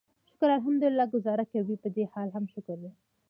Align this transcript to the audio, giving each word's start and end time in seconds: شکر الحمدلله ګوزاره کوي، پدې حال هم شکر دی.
شکر 0.29 0.49
الحمدلله 0.57 1.05
ګوزاره 1.13 1.45
کوي، 1.53 1.75
پدې 1.83 2.03
حال 2.11 2.29
هم 2.35 2.45
شکر 2.53 2.77
دی. 2.83 2.91